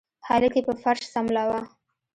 هلک 0.27 0.53
يې 0.57 0.61
په 0.67 0.73
فرش 0.81 1.01
سملوه. 1.13 1.61